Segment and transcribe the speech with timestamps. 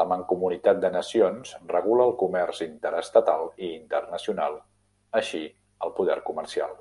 [0.00, 4.56] La Mancomunitat de Nacions regula el comerç interestatal i internacional,
[5.24, 5.42] així
[5.88, 6.80] el poder comercial.